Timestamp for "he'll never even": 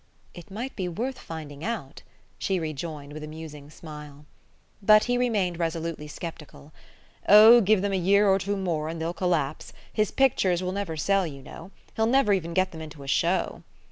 11.95-12.55